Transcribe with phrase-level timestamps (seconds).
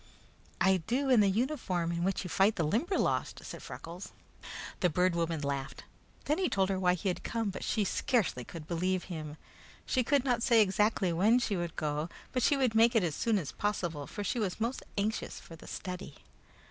[0.59, 4.13] "I do in the uniform in which you fight the Limberlost," said Freckles.
[4.79, 5.83] The Bird Woman laughed.
[6.25, 9.37] Then he told her why he had come, but she scarcely could believe him.
[9.85, 13.13] She could not say exactly when she would go, but she would make it as
[13.13, 16.15] soon as possible, for she was most anxious for the study.